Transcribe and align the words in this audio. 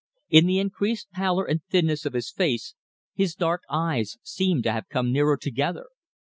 In 0.31 0.47
the 0.47 0.57
increased 0.57 1.11
pallor 1.11 1.45
and 1.45 1.61
thinness 1.69 2.07
of 2.07 2.13
his 2.13 2.31
face, 2.31 2.73
his 3.13 3.35
dark 3.35 3.61
eyes 3.69 4.17
seemed 4.23 4.63
to 4.63 4.71
have 4.71 4.89
come 4.89 5.11
nearer 5.13 5.37
together. 5.37 5.89